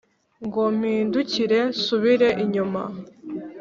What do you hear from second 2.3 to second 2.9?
inyuma?